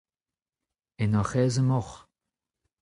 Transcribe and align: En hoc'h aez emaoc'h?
En 1.03 1.13
hoc'h 1.17 1.35
aez 1.41 1.55
emaoc'h? 1.61 1.97